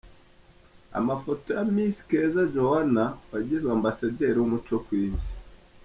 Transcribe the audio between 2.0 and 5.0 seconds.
Keza Joannah wagizwe Ambasaderi w'Umuco ku